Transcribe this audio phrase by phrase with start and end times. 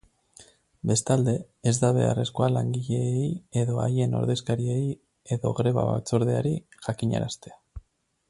[0.91, 1.33] Bestalde,
[1.71, 3.27] ez da beharrezkoa langileei
[3.65, 4.81] edo haien ordezkariei
[5.37, 6.55] edo greba-batzordeari
[6.89, 7.61] jakinaraztea.